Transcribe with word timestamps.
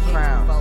before 0.00 0.57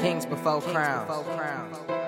Kings 0.00 0.24
before 0.24 0.62
crowns. 0.62 1.99